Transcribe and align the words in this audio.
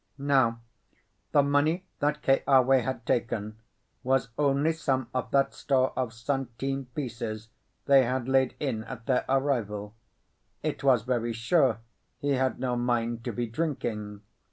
Now, 0.17 0.61
the 1.31 1.43
money 1.43 1.85
that 1.99 2.23
Keawe 2.23 2.81
had 2.83 3.05
taken 3.05 3.59
was 4.01 4.29
only 4.35 4.73
some 4.73 5.09
of 5.13 5.29
that 5.29 5.53
store 5.53 5.93
of 5.95 6.11
centime 6.11 6.85
pieces 6.95 7.49
they 7.85 8.03
had 8.03 8.27
laid 8.27 8.55
in 8.59 8.83
at 8.85 9.05
their 9.05 9.25
arrival. 9.29 9.93
It 10.63 10.83
was 10.83 11.03
very 11.03 11.33
sure 11.33 11.81
he 12.17 12.31
had 12.31 12.59
no 12.59 12.75
mind 12.75 13.23
to 13.25 13.31
be 13.31 13.45
drinking. 13.45 14.21